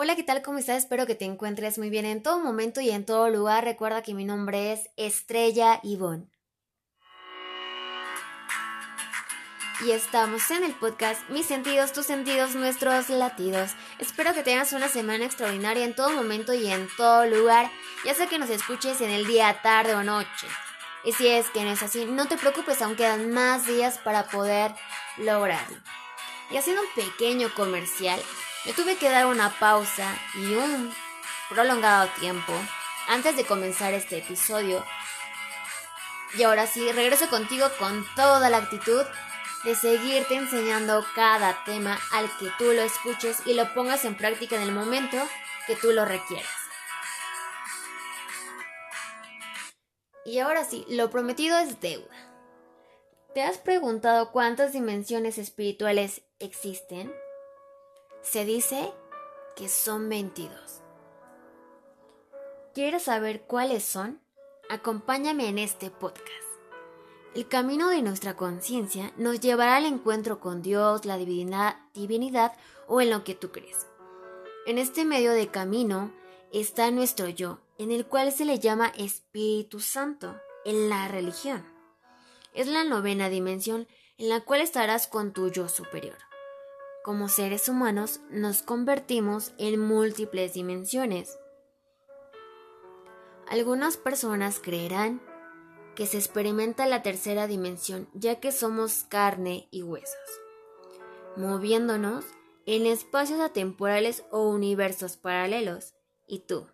[0.00, 0.42] Hola, ¿qué tal?
[0.42, 0.78] ¿Cómo estás?
[0.78, 3.64] Espero que te encuentres muy bien en todo momento y en todo lugar.
[3.64, 6.28] Recuerda que mi nombre es Estrella Ivonne.
[9.84, 13.72] Y estamos en el podcast Mis sentidos, tus sentidos, nuestros latidos.
[13.98, 17.68] Espero que tengas una semana extraordinaria en todo momento y en todo lugar,
[18.04, 20.46] ya sea que nos escuches en el día, tarde o noche.
[21.02, 24.28] Y si es que no es así, no te preocupes, aún quedan más días para
[24.28, 24.72] poder
[25.16, 25.76] lograrlo.
[26.52, 28.20] Y haciendo un pequeño comercial,
[28.64, 30.94] me tuve que dar una pausa y un
[31.48, 32.52] prolongado tiempo
[33.08, 34.84] antes de comenzar este episodio.
[36.36, 39.04] Y ahora sí, regreso contigo con toda la actitud
[39.64, 44.56] de seguirte enseñando cada tema al que tú lo escuches y lo pongas en práctica
[44.56, 45.16] en el momento
[45.66, 46.46] que tú lo requieras.
[50.24, 52.14] Y ahora sí, lo prometido es deuda.
[53.34, 57.12] ¿Te has preguntado cuántas dimensiones espirituales existen?
[58.22, 58.92] Se dice
[59.56, 60.50] que son 22.
[62.74, 64.20] ¿Quieres saber cuáles son?
[64.68, 66.28] Acompáñame en este podcast.
[67.34, 72.52] El camino de nuestra conciencia nos llevará al encuentro con Dios, la divinidad, divinidad
[72.86, 73.86] o en lo que tú crees.
[74.66, 76.12] En este medio de camino
[76.52, 81.64] está nuestro yo, en el cual se le llama Espíritu Santo en la religión.
[82.52, 86.27] Es la novena dimensión en la cual estarás con tu yo superior.
[87.04, 91.38] Como seres humanos nos convertimos en múltiples dimensiones.
[93.48, 95.22] Algunas personas creerán
[95.94, 100.40] que se experimenta la tercera dimensión ya que somos carne y huesos,
[101.36, 102.24] moviéndonos
[102.66, 105.94] en espacios atemporales o universos paralelos.
[106.26, 106.66] ¿Y tú?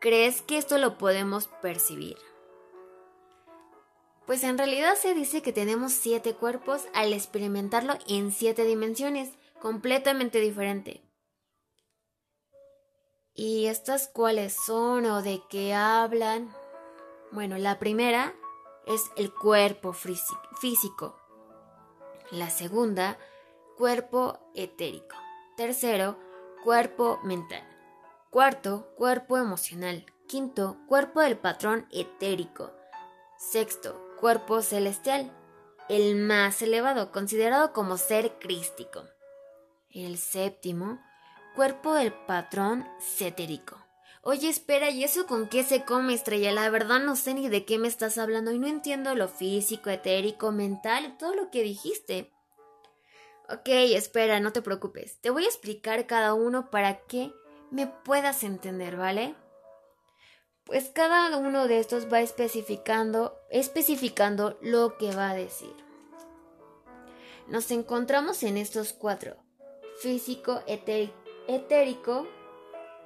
[0.00, 2.16] ¿Crees que esto lo podemos percibir?
[4.30, 10.38] Pues en realidad se dice que tenemos siete cuerpos al experimentarlo en siete dimensiones, completamente
[10.38, 11.02] diferente.
[13.34, 16.54] ¿Y estas cuáles son o de qué hablan?
[17.32, 18.32] Bueno, la primera
[18.86, 21.18] es el cuerpo físico.
[22.30, 23.18] La segunda,
[23.76, 25.16] cuerpo etérico.
[25.56, 26.16] Tercero,
[26.62, 27.64] cuerpo mental.
[28.30, 30.06] Cuarto, cuerpo emocional.
[30.28, 32.70] Quinto, cuerpo del patrón etérico.
[33.36, 35.32] Sexto, cuerpo celestial,
[35.88, 39.02] el más elevado, considerado como ser crístico.
[39.90, 41.00] El séptimo,
[41.56, 43.76] cuerpo del patrón cetérico.
[44.22, 46.52] Oye, espera, ¿y eso con qué se come, estrella?
[46.52, 49.88] La verdad no sé ni de qué me estás hablando y no entiendo lo físico,
[49.88, 52.30] etérico, mental, todo lo que dijiste.
[53.48, 55.16] Ok, espera, no te preocupes.
[55.22, 57.32] Te voy a explicar cada uno para que
[57.70, 59.34] me puedas entender, ¿vale?
[60.70, 65.74] Pues cada uno de estos va especificando, especificando lo que va a decir.
[67.48, 69.36] Nos encontramos en estos cuatro,
[70.00, 72.28] físico, etérico,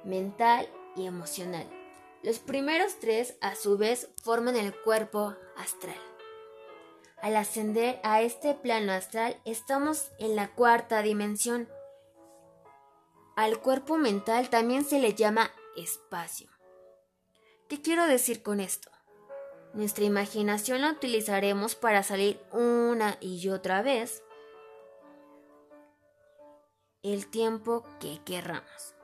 [0.03, 1.67] mental y emocional.
[2.21, 5.97] Los primeros tres, a su vez, forman el cuerpo astral.
[7.19, 11.67] Al ascender a este plano astral, estamos en la cuarta dimensión.
[13.35, 16.54] Al cuerpo mental también se le llama espacio.
[17.67, 18.91] ¿Qué quiero decir con esto?
[19.73, 24.23] Nuestra imaginación la utilizaremos para salir una y otra vez
[27.01, 28.95] el tiempo que querramos.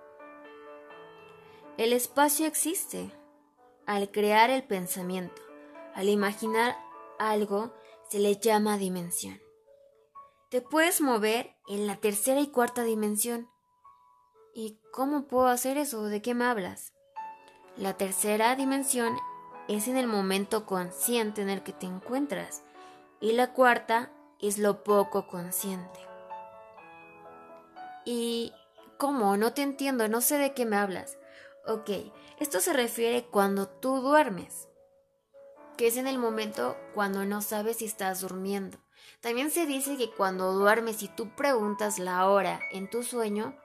[1.78, 3.12] El espacio existe
[3.88, 5.42] al crear el pensamiento,
[5.96, 6.78] al imaginar
[7.18, 7.74] algo
[8.10, 9.42] se le llama dimensión.
[10.50, 13.50] Te puedes mover en la tercera y cuarta dimensión.
[14.54, 16.04] ¿Y cómo puedo hacer eso?
[16.04, 16.94] ¿De qué me hablas?
[17.78, 19.18] La tercera dimensión
[19.70, 22.64] es en el momento consciente en el que te encuentras
[23.22, 26.00] y la cuarta es lo poco consciente.
[28.04, 28.54] ¿Y
[28.98, 29.38] cómo?
[29.38, 31.18] No te entiendo, no sé de qué me hablas.
[31.66, 31.90] Ok,
[32.40, 34.68] esto se refiere cuando tú duermes,
[35.78, 38.80] que es en el momento cuando no sabes si estás durmiendo.
[39.22, 43.56] También se dice que cuando duermes y tú preguntas la hora en tu sueño,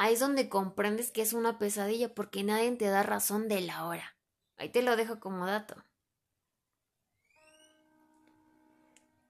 [0.00, 3.84] Ahí es donde comprendes que es una pesadilla porque nadie te da razón de la
[3.84, 4.14] hora.
[4.56, 5.74] Ahí te lo dejo como dato.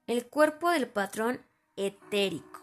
[0.05, 1.43] El cuerpo del patrón
[1.75, 2.61] etérico.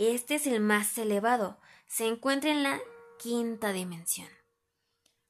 [0.00, 1.60] Este es el más elevado.
[1.86, 2.80] Se encuentra en la
[3.20, 4.28] quinta dimensión.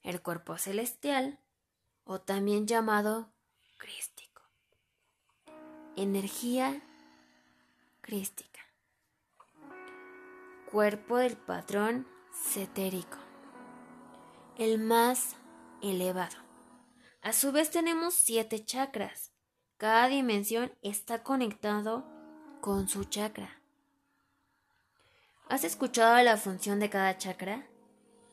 [0.03, 1.39] El cuerpo celestial,
[2.05, 3.35] o también llamado
[3.77, 4.41] crístico.
[5.95, 6.81] Energía
[8.01, 8.58] crística
[10.70, 13.17] cuerpo del patrón cetérico,
[14.59, 15.37] el más
[15.82, 16.37] elevado.
[17.23, 19.32] A su vez tenemos siete chakras.
[19.79, 22.05] Cada dimensión está conectado
[22.61, 23.62] con su chakra.
[25.49, 27.67] ¿Has escuchado la función de cada chakra?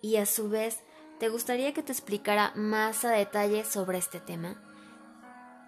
[0.02, 0.84] Y a su vez,
[1.20, 4.62] ¿te gustaría que te explicara más a detalle sobre este tema?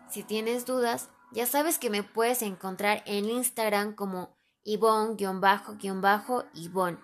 [0.10, 4.37] Si tienes dudas, ya sabes que me puedes encontrar en Instagram como
[4.68, 6.98] Ivonne-Ivonne.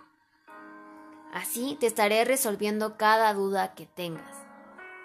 [1.31, 4.37] Así te estaré resolviendo cada duda que tengas.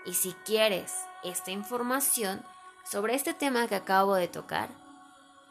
[0.04, 2.44] Y si quieres esta información
[2.84, 4.70] sobre este tema que acabo de tocar,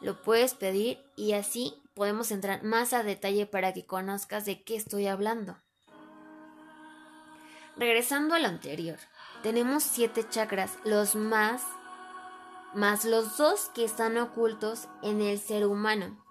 [0.01, 4.75] lo puedes pedir y así podemos entrar más a detalle para que conozcas de qué
[4.75, 5.56] estoy hablando.
[7.77, 9.00] Regresando a lo anterior,
[9.44, 11.63] tenemos siete chakras, los más,
[12.74, 16.26] más los dos que están ocultos en el ser humano.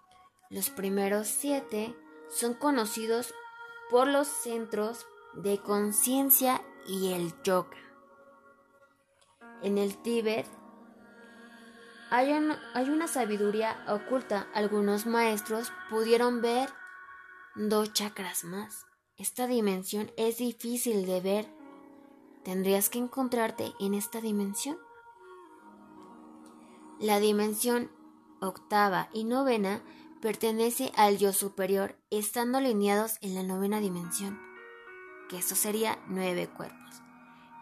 [0.48, 1.96] Los primeros siete
[2.28, 3.34] son conocidos
[3.90, 7.76] por los centros de conciencia y el yoga.
[9.62, 10.46] En el Tíbet
[12.10, 12.30] hay,
[12.74, 14.48] hay, una sabiduría oculta.
[14.54, 16.68] Algunos maestros pudieron ver
[17.56, 18.86] dos chakras más.
[19.16, 21.46] Esta dimensión es difícil de ver.
[22.44, 24.78] Tendrías que encontrarte en esta dimensión.
[27.00, 27.90] La dimensión
[28.40, 29.82] octava y novena
[30.26, 34.42] pertenece al yo superior, estando alineados en la novena dimensión,
[35.28, 37.00] que eso sería nueve cuerpos.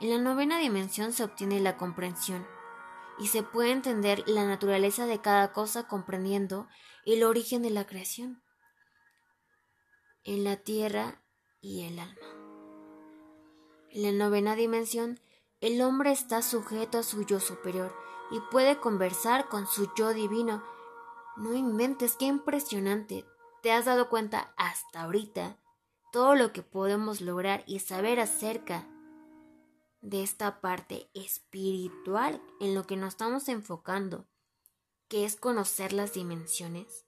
[0.00, 2.46] En la novena dimensión se obtiene la comprensión
[3.19, 6.66] y se puede entender la naturaleza de cada cosa comprendiendo
[7.05, 8.43] el origen de la creación
[10.25, 11.22] en la tierra
[11.60, 12.17] y el alma.
[13.90, 15.20] En la novena dimensión,
[15.60, 17.94] el hombre está sujeto a su yo superior
[18.31, 20.64] y puede conversar con su yo divino
[21.36, 23.25] no inventes, qué impresionante.
[23.62, 25.58] ¿Te has dado cuenta hasta ahorita
[26.12, 28.86] todo lo que podemos lograr y saber acerca
[30.00, 34.28] de esta parte espiritual en lo que nos estamos enfocando,
[35.08, 37.06] que es conocer las dimensiones?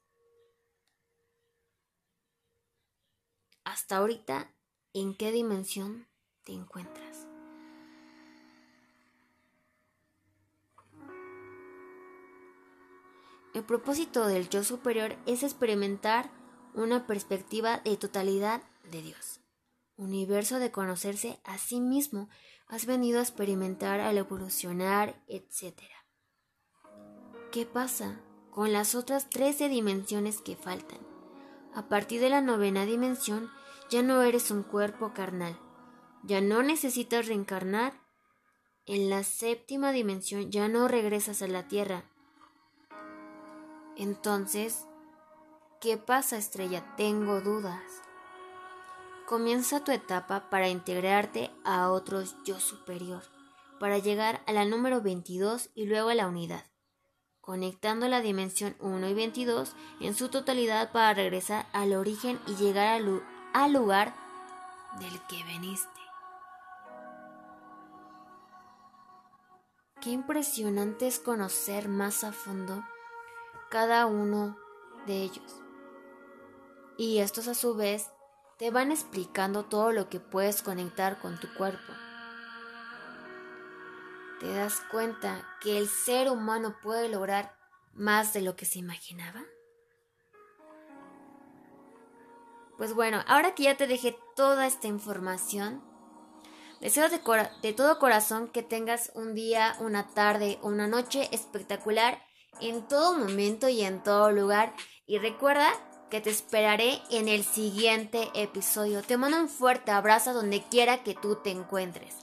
[3.65, 4.55] Hasta ahorita,
[4.93, 6.09] ¿en qué dimensión
[6.45, 7.26] te encuentras?
[13.57, 16.31] El propósito del yo superior es experimentar
[16.75, 18.61] una perspectiva de totalidad
[18.91, 19.41] de Dios.
[19.97, 22.29] Universo de conocerse a sí mismo,
[22.69, 25.73] has venido a experimentar al evolucionar, etc.
[27.51, 28.21] ¿Qué pasa
[28.51, 31.01] con las otras 13 dimensiones que faltan?
[31.75, 33.51] A partir de la novena dimensión
[33.89, 35.59] ya no eres un cuerpo carnal,
[36.25, 37.95] ya no necesitas reencarnar.
[38.85, 42.05] En la séptima dimensión ya no regresas a la tierra,
[43.97, 44.87] entonces,
[45.81, 46.95] ¿qué pasa, estrella?
[46.97, 47.83] Tengo dudas.
[49.27, 53.23] Comienza tu etapa para integrarte a otros yo superior,
[53.81, 56.65] para llegar a la número 22 y luego a la unidad,
[57.41, 62.89] conectando la dimensión 1 y 22 en su totalidad para regresar al origen y llegar
[62.89, 63.23] al,
[63.55, 64.15] al lugar
[65.01, 65.89] del que veniste.
[70.03, 72.85] Qué impresionante es conocer más a fondo
[73.71, 74.59] cada uno
[75.07, 75.63] de ellos.
[76.97, 78.11] Y estos a su vez
[78.59, 81.93] te van explicando todo lo que puedes conectar con tu cuerpo.
[84.41, 87.55] ¿Te das cuenta que el ser humano puede lograr
[87.95, 89.45] más de lo que se imaginaba?
[92.77, 95.83] Pues bueno, ahora que ya te dejé toda esta información,
[96.81, 102.23] deseo de, todo corazón que tengas un día, una tarde o una noche espectacular
[102.61, 104.75] en todo momento y en todo lugar.
[105.07, 105.73] Y recuerda
[106.11, 109.03] que te esperaré en el siguiente episodio.
[109.03, 112.15] Te mando un fuerte abrazo donde quiera que tú te encuentres.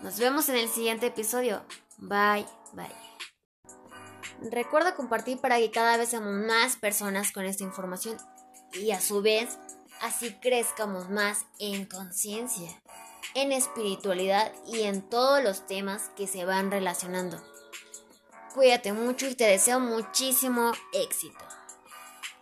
[0.00, 1.62] Nos vemos en el siguiente episodio.
[1.98, 3.08] Bye, bye.
[4.50, 8.16] Recuerda compartir para que cada vez seamos más personas con esta información
[8.72, 9.58] y a su vez
[10.00, 12.70] así crezcamos más en conciencia,
[13.34, 17.42] en espiritualidad y en todos los temas que se van relacionando.
[18.58, 21.38] Cuídate mucho y te deseo muchísimo éxito.